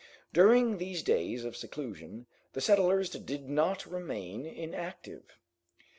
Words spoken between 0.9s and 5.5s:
days of seclusion the settlers did not remain inactive.